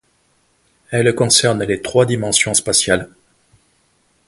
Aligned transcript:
Elle 0.89 1.13
concerne 1.13 1.63
les 1.63 1.79
trois 1.79 2.07
dimensions 2.07 2.55
spatiales. 2.55 3.07